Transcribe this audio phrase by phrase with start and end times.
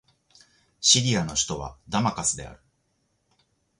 [0.79, 2.59] シリアの首都はダマスカスである